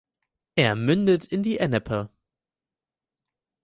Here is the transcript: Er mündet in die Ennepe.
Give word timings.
Er 0.55 0.75
mündet 0.75 1.25
in 1.25 1.43
die 1.43 1.59
Ennepe. 1.59 2.09